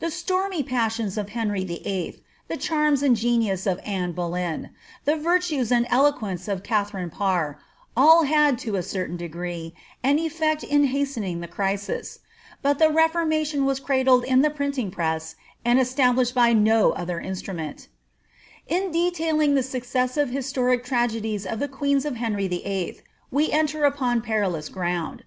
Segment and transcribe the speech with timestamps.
[0.00, 4.70] The stormy passions of Henry YIII., the charms and genius of Anne Boleyn,
[5.04, 7.58] the virtues and eloquence of Katharine Parr,
[7.94, 12.20] all had, to a certain degree, an effect in hastening the crisis;
[12.62, 15.36] but the Reformation was cradled in the printing press,
[15.66, 17.88] and established by no nther instrument
[18.68, 22.94] In detailing the successive historic tragedies of the queens of Henry VIU.,
[23.30, 25.24] we enter upon perilous ground.